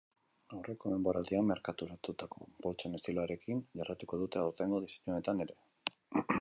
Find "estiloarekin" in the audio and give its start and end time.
3.01-3.63